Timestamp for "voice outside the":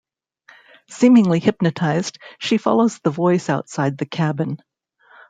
3.11-4.07